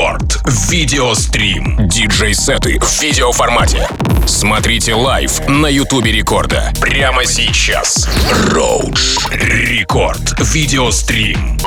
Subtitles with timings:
[0.00, 0.40] Рекорд.
[0.70, 1.76] Видеострим.
[1.86, 3.86] Диджей-сеты в видеоформате.
[4.26, 6.72] Смотрите лайв на Ютубе Рекорда.
[6.80, 8.08] Прямо сейчас.
[8.50, 9.18] Roge.
[9.30, 10.40] Рекорд.
[10.40, 11.58] Видеострим.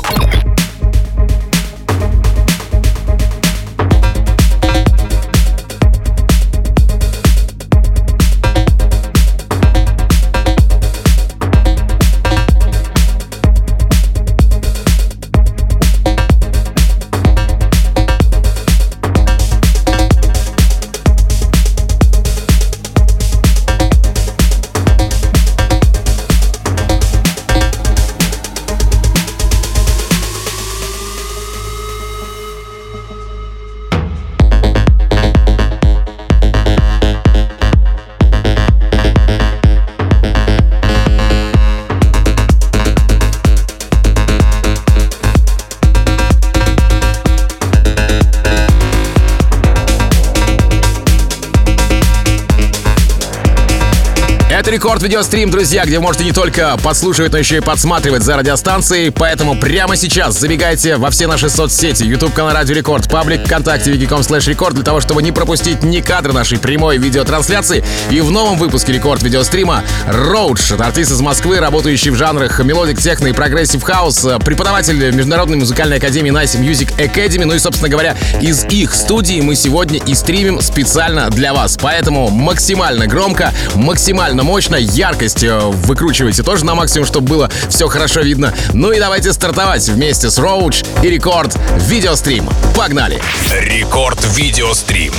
[54.94, 59.10] Рекорд Видеострим, друзья, где вы можете не только подслушивать, но еще и подсматривать за радиостанцией.
[59.10, 62.04] Поэтому прямо сейчас забегайте во все наши соцсети.
[62.04, 66.00] YouTube канал Радио Рекорд, паблик ВКонтакте, vk.com slash record, для того, чтобы не пропустить ни
[66.00, 67.84] кадр нашей прямой видеотрансляции.
[68.12, 73.30] И в новом выпуске Рекорд Видеострима Роудж, артист из Москвы, работающий в жанрах melodic, техно
[73.30, 77.46] и progressive house, преподаватель Международной музыкальной академии Nice Music Academy.
[77.46, 81.80] Ну и, собственно говоря, из их студии мы сегодня и стримим специально для вас.
[81.82, 88.22] Поэтому максимально громко, максимально мощно яркость э, выкручивайте тоже на максимум, чтобы было все хорошо
[88.22, 88.54] видно.
[88.74, 92.50] Ну и давайте стартовать вместе с Roge и Рекорд Видеострим.
[92.76, 93.22] Погнали!
[93.52, 95.14] Рекорд Видеострим.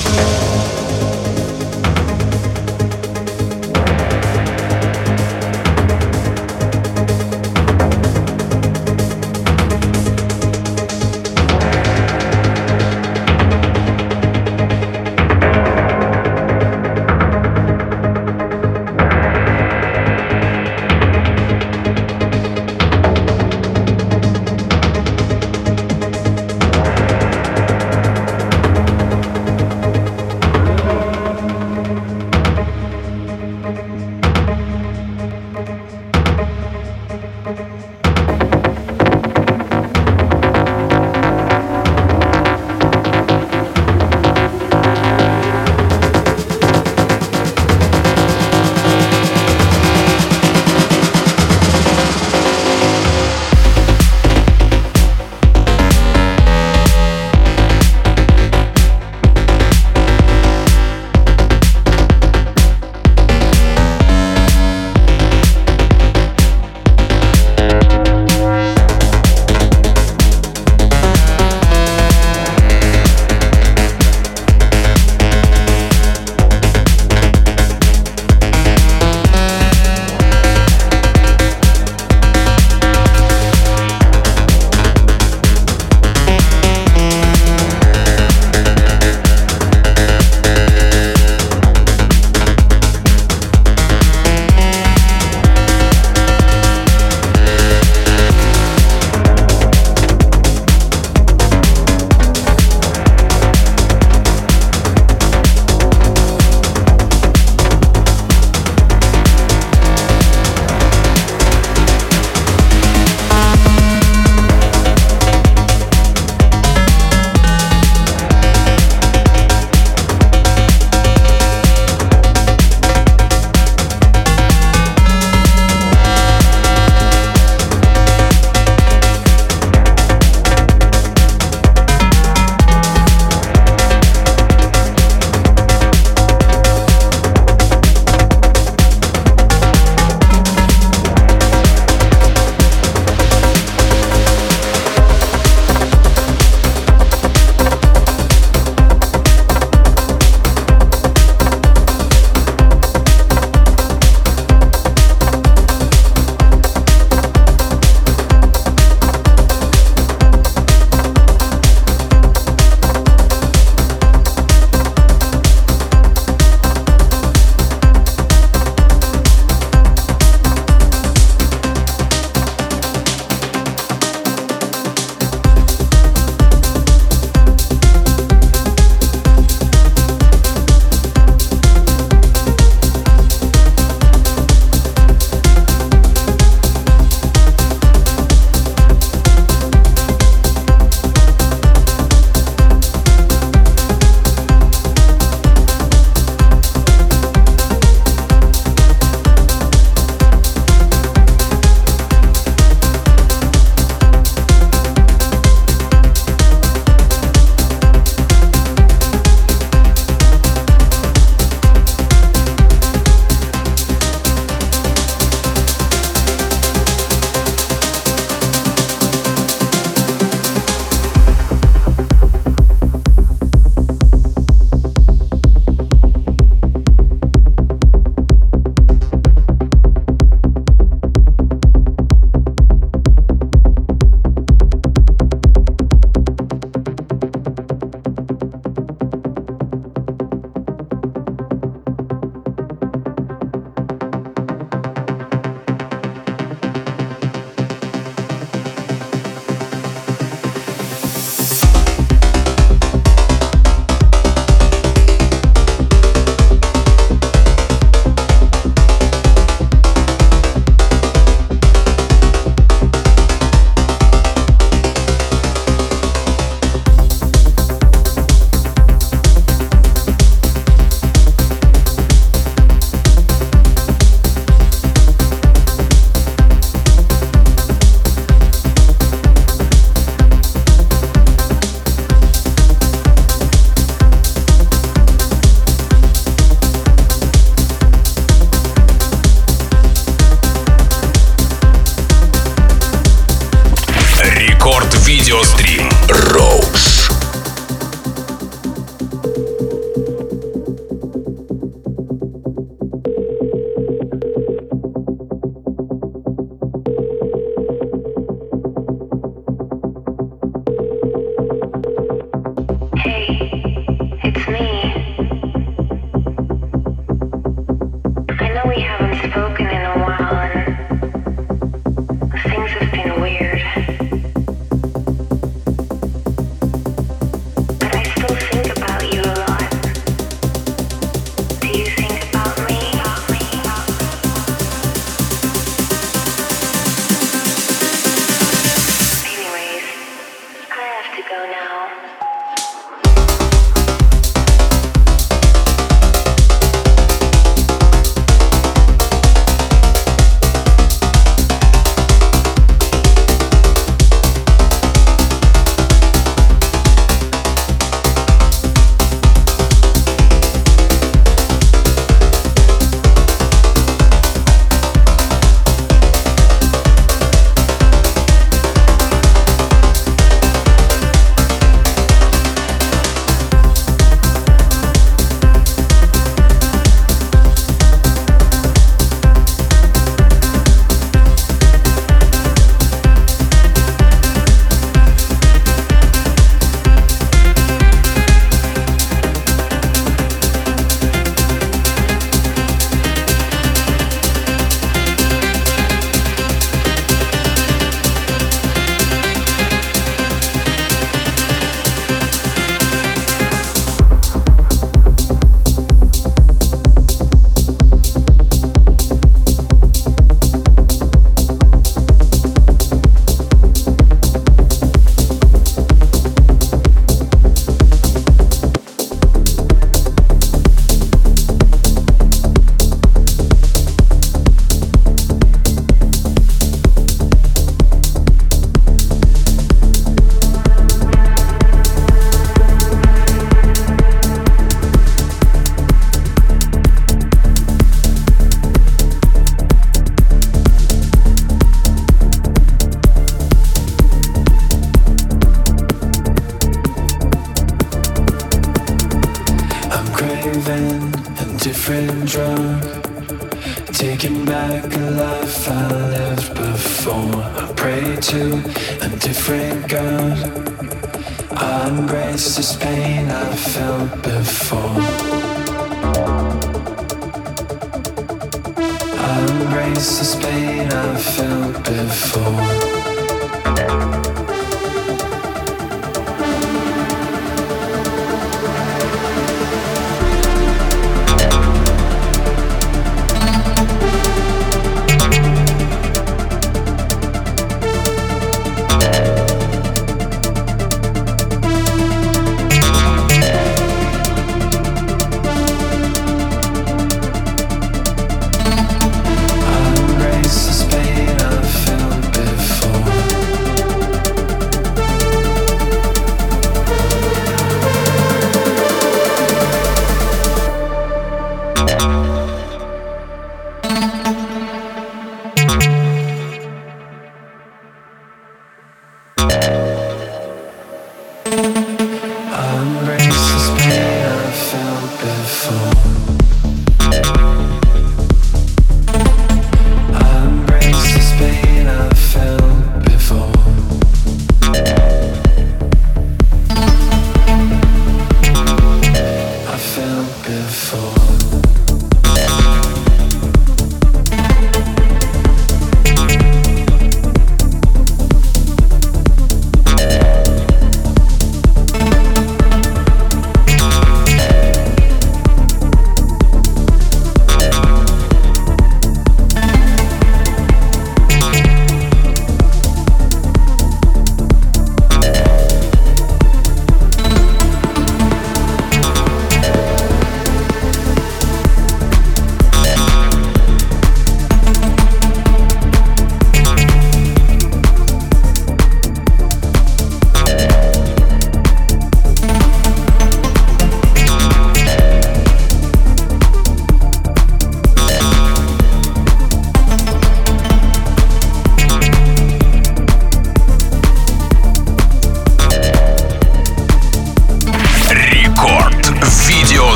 [469.75, 472.75] erase the pain I felt before.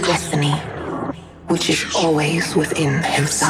[0.00, 0.52] destiny,
[1.48, 3.43] which is always within himself.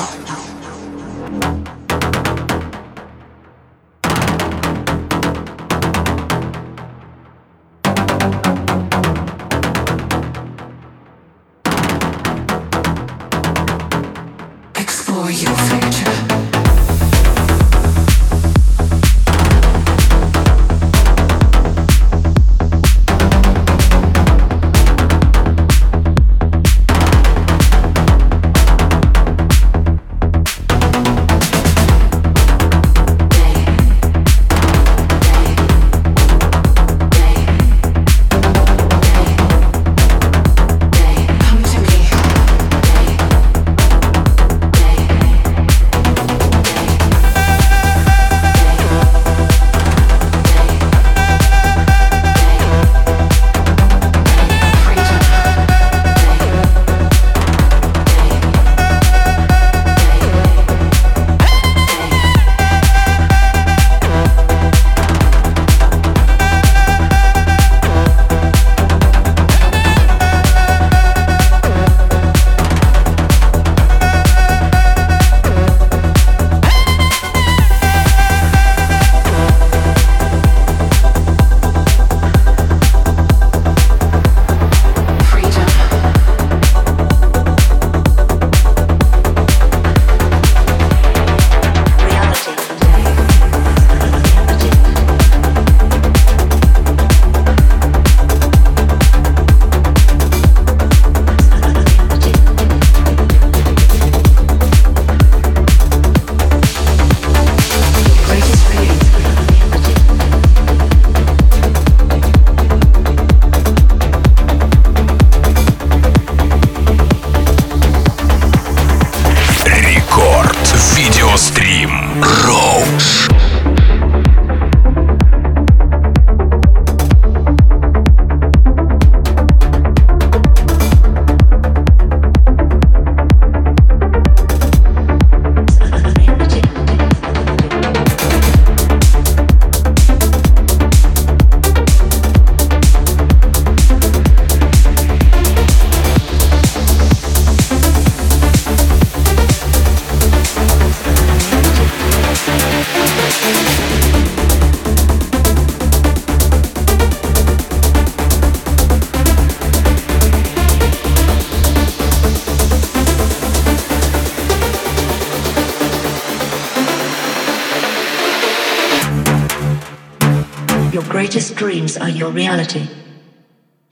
[171.08, 172.88] Greatest dreams are your reality.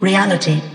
[0.01, 0.72] Reality.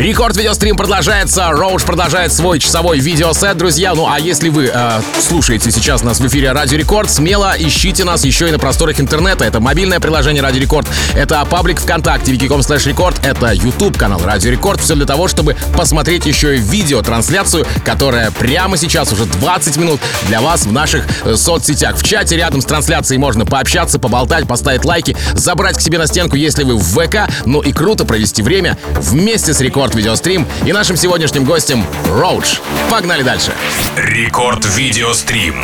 [0.00, 1.50] Record Video Stream продолжается.
[1.50, 3.92] Роудж продолжает свой часовой видеосет, друзья.
[3.94, 8.24] Ну а если вы э, слушаете сейчас нас в эфире Радио Рекорд, смело ищите нас
[8.24, 9.44] еще и на просторах интернета.
[9.44, 14.50] Это мобильное приложение Радио Рекорд, это паблик ВКонтакте, vk.com slash record, это YouTube канал Радио
[14.50, 14.80] Рекорд.
[14.80, 20.40] Все для того, чтобы посмотреть еще и видеотрансляцию, которая прямо сейчас уже 20 минут для
[20.40, 21.98] вас в наших э, соцсетях.
[21.98, 26.36] В чате рядом с трансляцией можно пообщаться, поболтать, поставить лайки, забрать к себе на стенку,
[26.36, 27.30] если вы в ВК.
[27.44, 31.84] Ну и круто провести время вместе с Рекорд Record Video Stream и нашим сегодняшним гостем
[32.06, 32.60] Роудж.
[32.90, 33.52] Погнали дальше.
[33.96, 35.56] Рекорд Видеострим.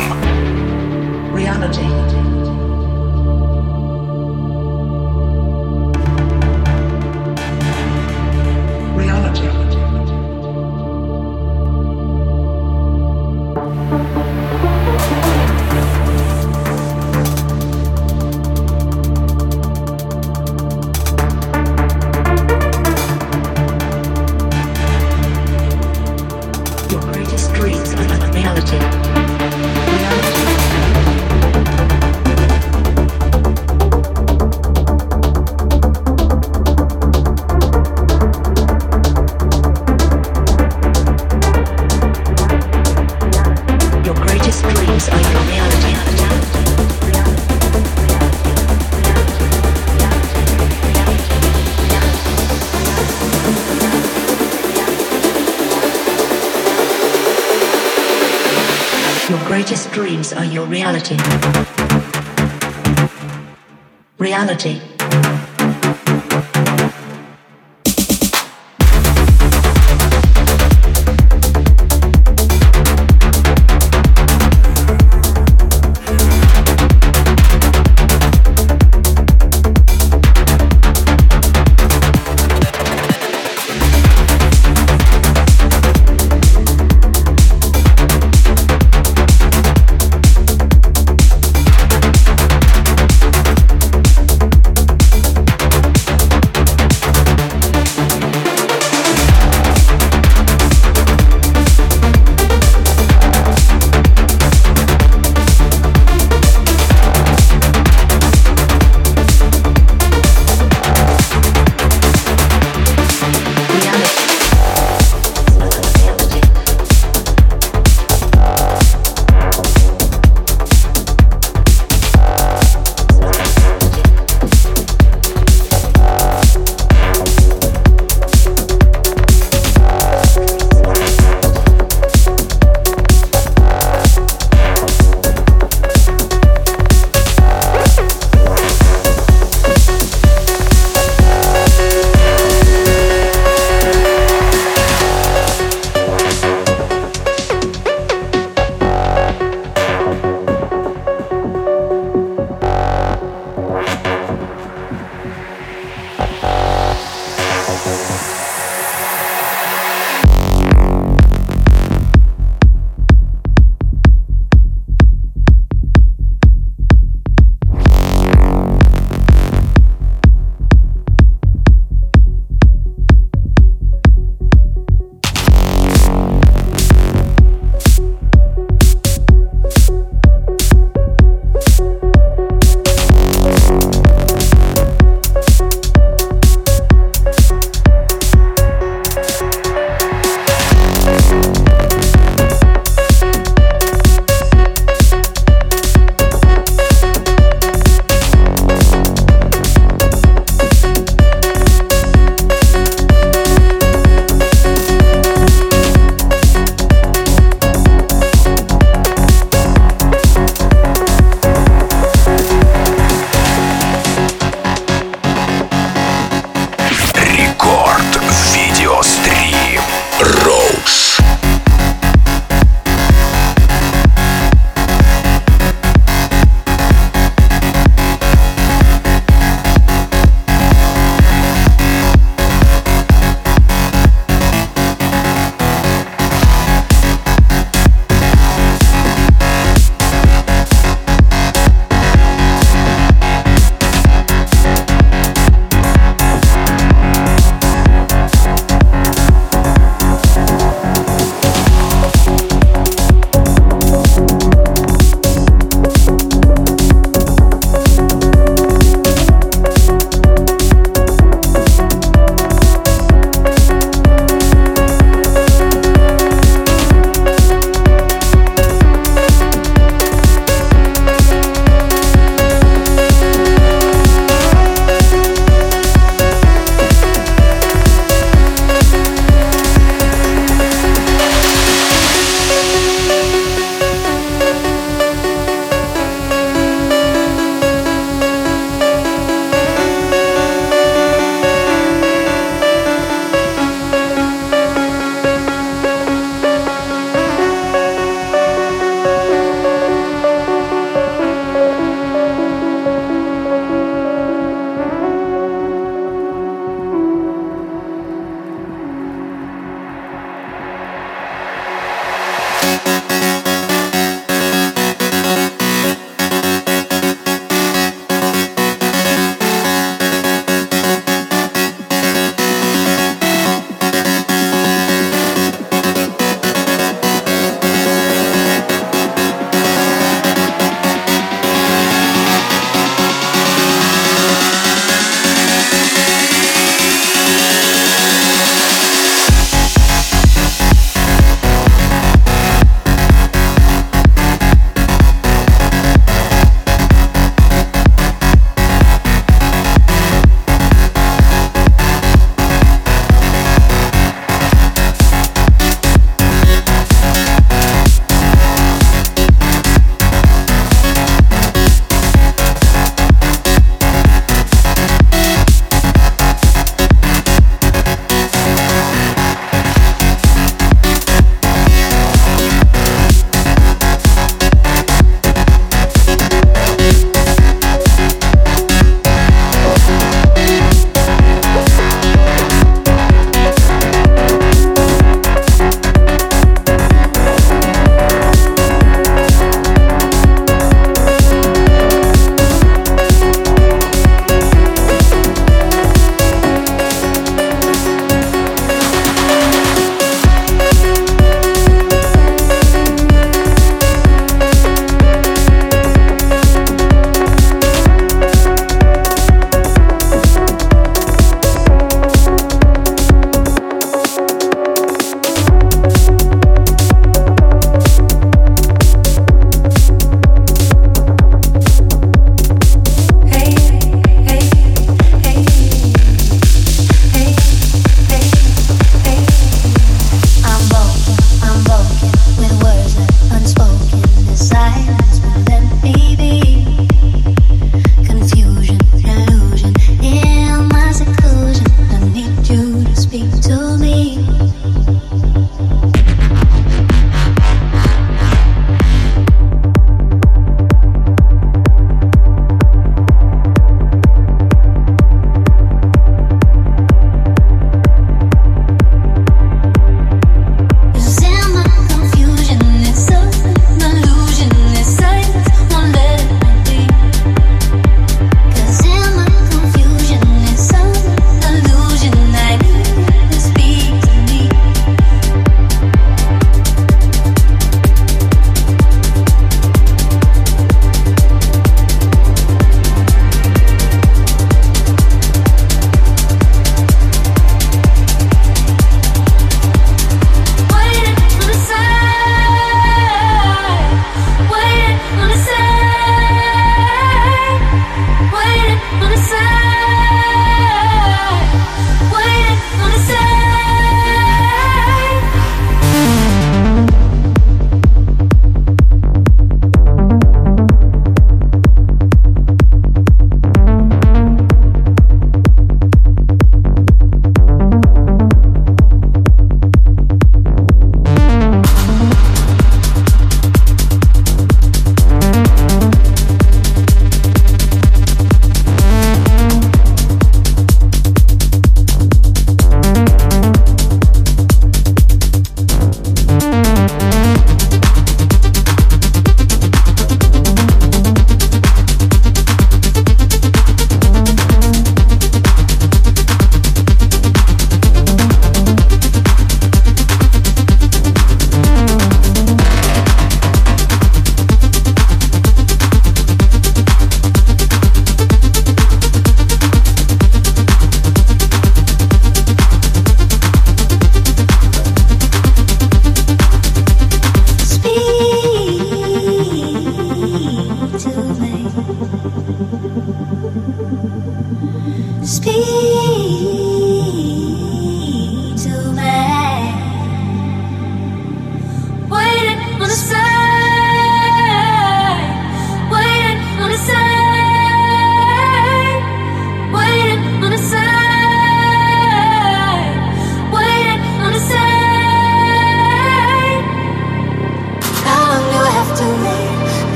[1.33, 2.16] Reality.
[59.67, 61.17] greatest dreams are your reality.
[64.17, 64.96] Reality.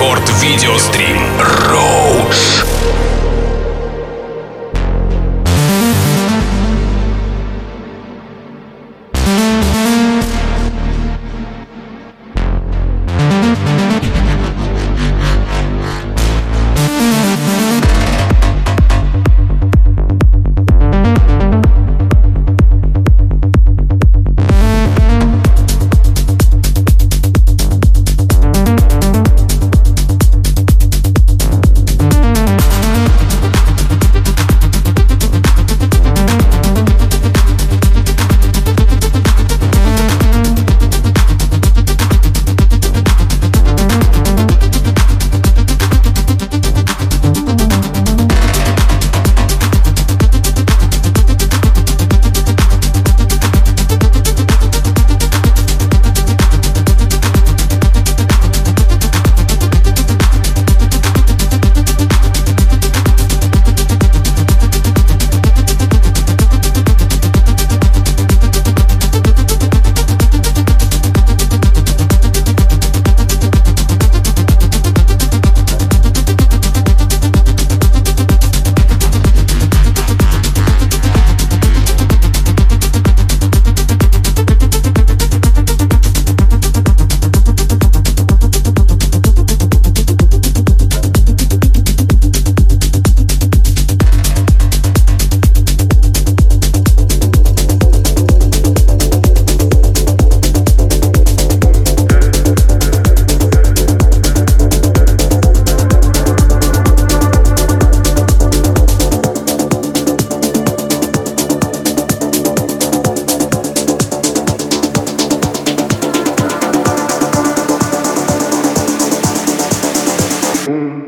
[0.00, 1.18] Рекорд Видеострим
[1.68, 1.99] Роу.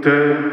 [0.03, 0.52] te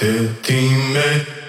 [0.00, 1.43] de tine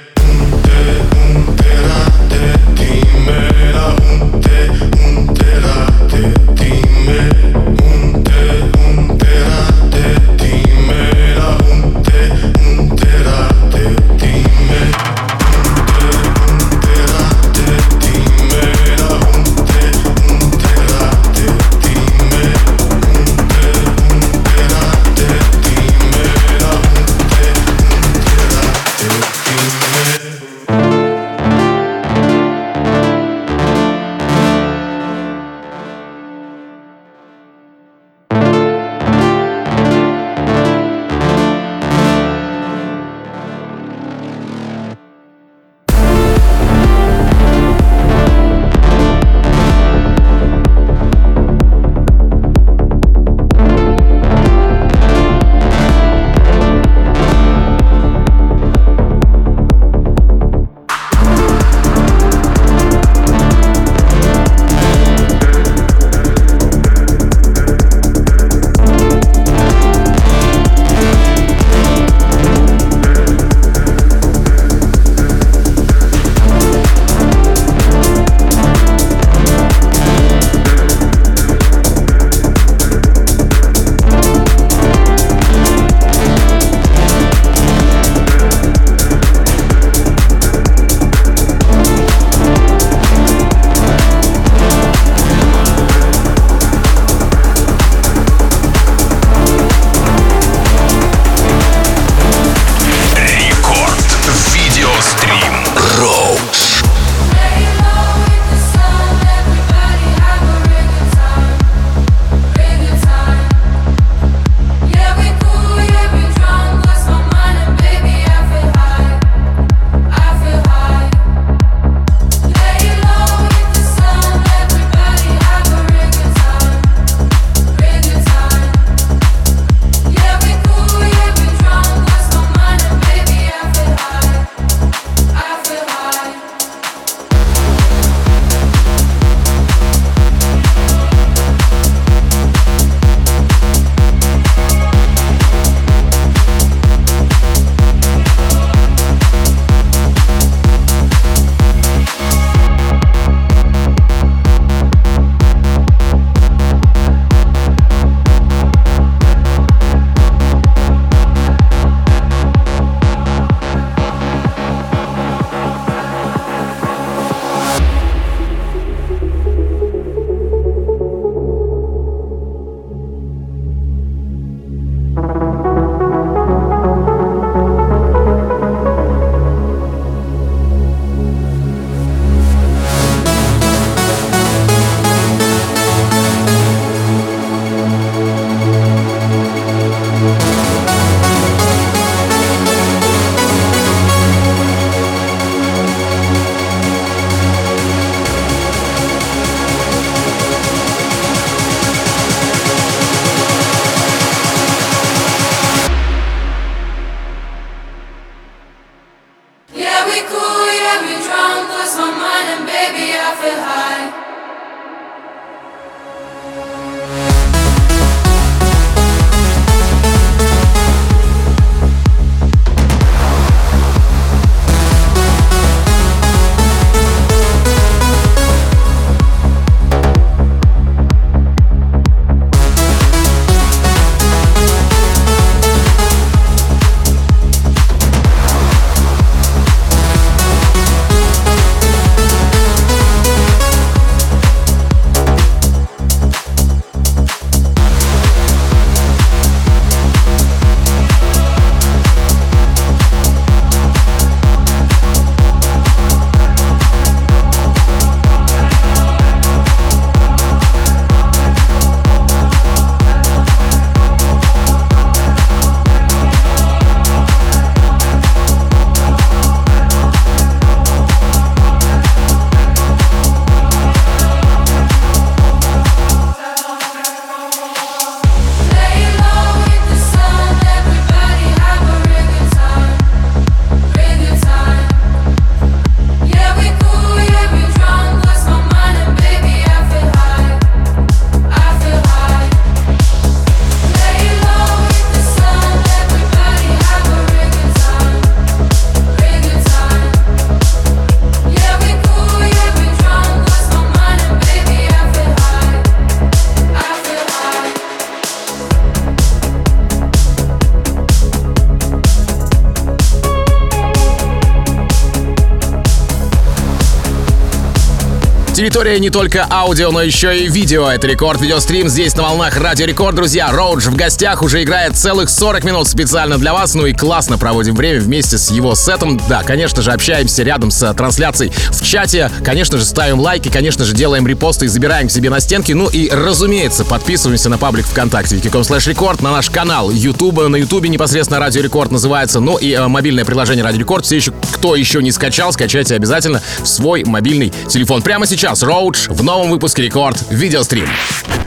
[318.96, 320.88] Аудитория не только аудио, но еще и видео.
[320.88, 323.16] Это Record Video Stream здесь на волнах Радио Рекорд.
[323.16, 326.76] Друзья, Роудж в гостях уже играет целых 40 минут специально для вас.
[326.76, 329.20] Ну и классно проводим время вместе с его сетом.
[329.28, 332.32] Да, конечно же, общаемся рядом с трансляцией в чате.
[332.44, 335.74] Конечно же, ставим лайки, конечно же, делаем репосты и забираем к себе на стенки.
[335.74, 340.48] Ну и, разумеется, подписываемся на паблик ВКонтакте vk.com slash record, на наш канал Ютуба.
[340.48, 342.40] На Ютубе непосредственно Радио Рекорд называется.
[342.40, 344.06] Ну и э, мобильное приложение Радио Рекорд.
[344.06, 348.02] Все еще, кто еще не скачал, скачайте обязательно в свой мобильный телефон.
[348.02, 350.88] Прямо сейчас Роудж в новом выпуске Record Video Stream.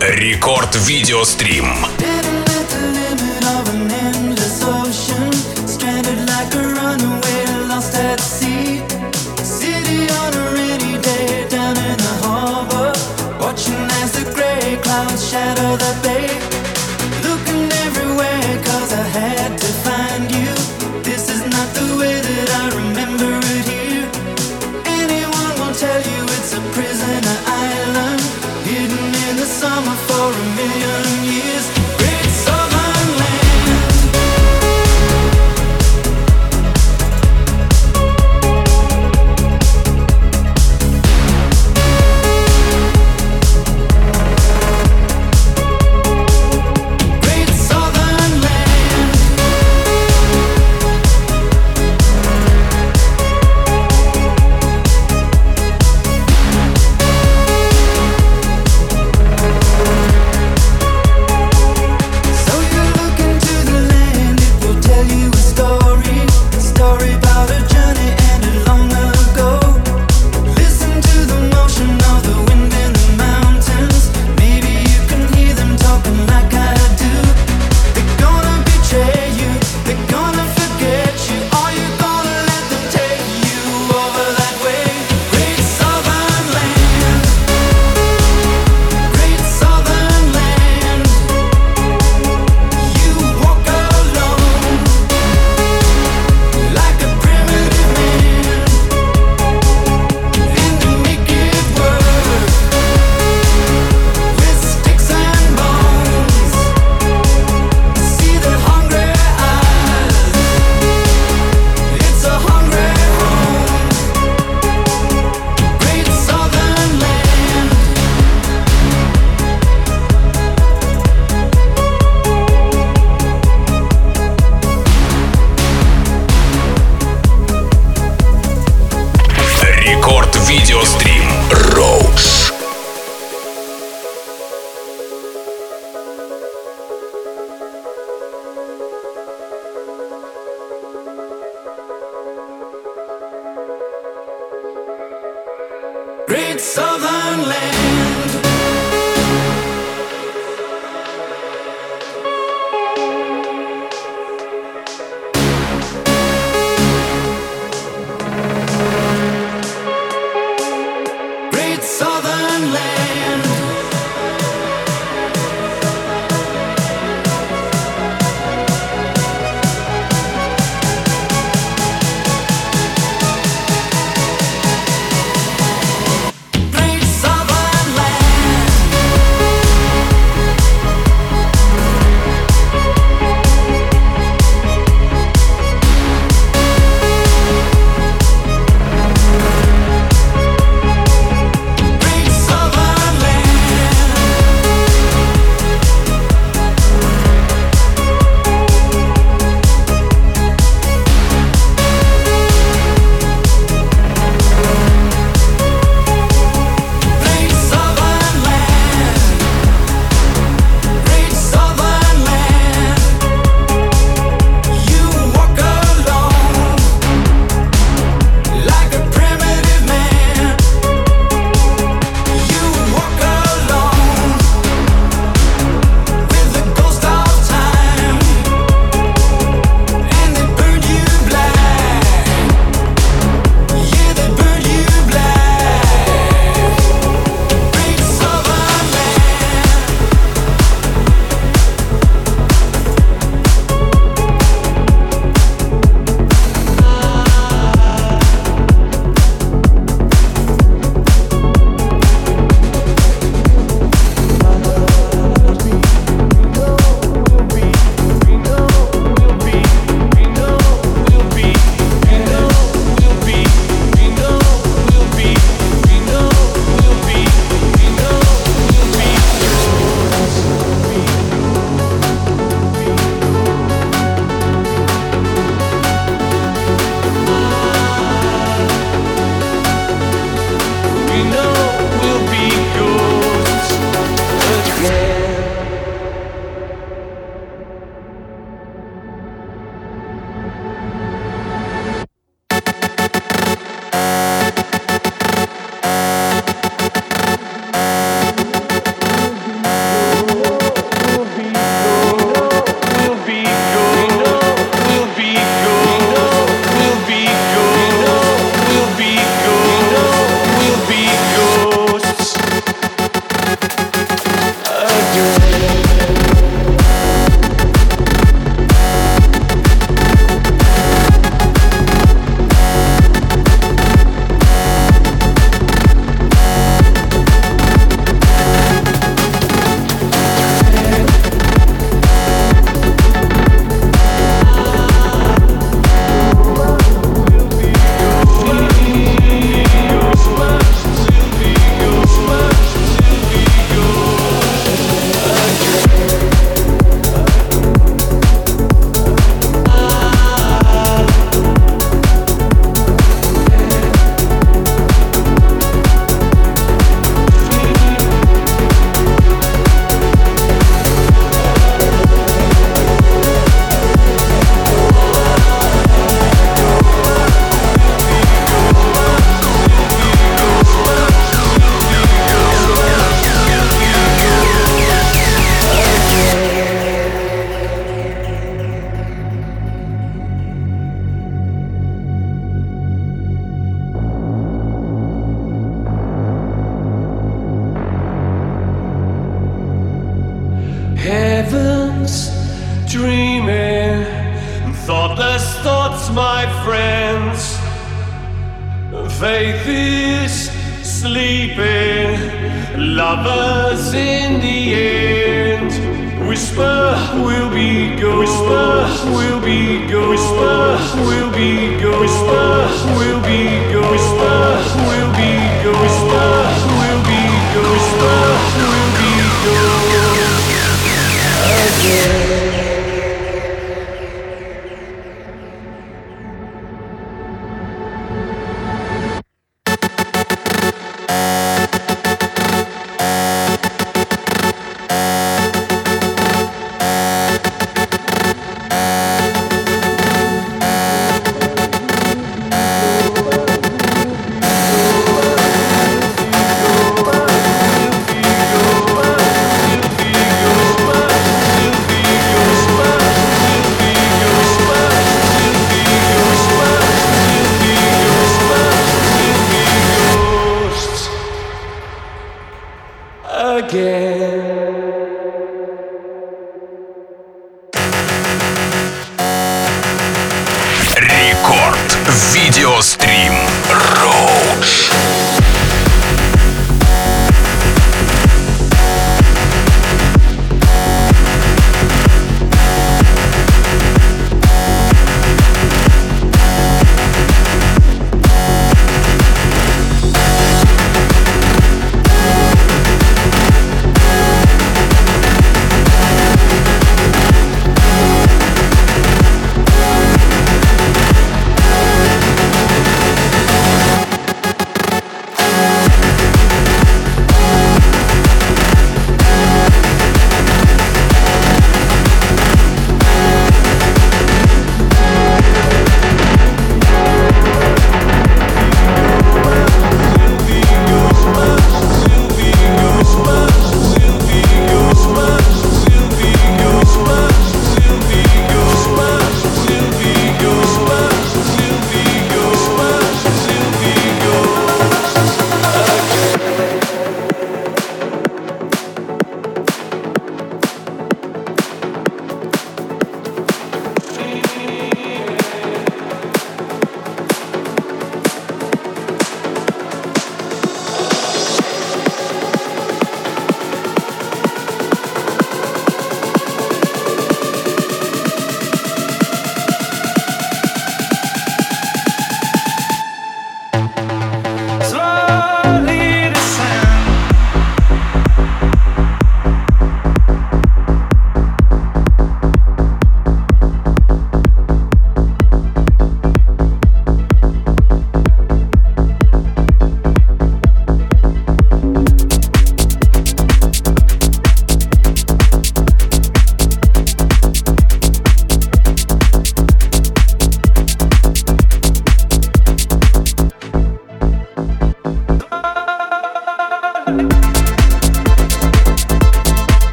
[0.00, 1.66] Рекорд Видеострим.
[15.36, 16.15] shadow the bay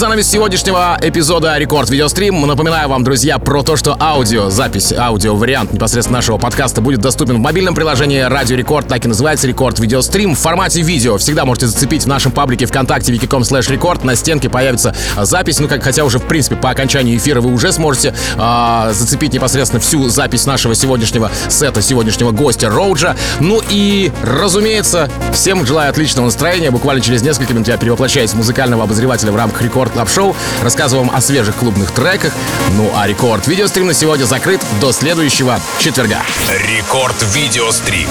[0.00, 4.94] Под занавес сегодняшнего эпизода Record Video Stream напоминаю вам, друзья, про то, что аудио, запись,
[4.94, 9.46] аудио вариант непосредственно нашего подкаста будет доступен в мобильном приложении Радио Рекорд, так и называется
[9.46, 10.34] Record Video Stream.
[10.34, 14.02] В формате видео всегда можете зацепить в нашем паблике ВКонтакте vk.com slash record.
[14.02, 17.70] На стенке появится запись, ну как хотя уже в принципе по окончании эфира вы уже
[17.70, 23.16] сможете э, зацепить непосредственно всю запись нашего сегодняшнего сета, сегодняшнего гостя Роуджа.
[23.38, 26.70] Ну и, разумеется, всем желаю отличного настроения.
[26.70, 30.36] Буквально через несколько минут я перевоплощаюсь в музыкального обозревателя в рамках Record Club Show.
[30.62, 32.32] Рассказываю вам о свежих клубных треках.
[32.72, 36.22] Ну а Рекорд видеострим на сегодня закрыт до следующего четверга.
[36.48, 38.08] Рекорд Видеострим.